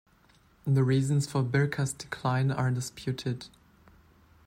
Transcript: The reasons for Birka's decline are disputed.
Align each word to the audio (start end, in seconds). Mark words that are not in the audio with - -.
The 0.65 0.83
reasons 0.83 1.27
for 1.27 1.43
Birka's 1.43 1.93
decline 1.93 2.49
are 2.49 2.71
disputed. 2.71 3.45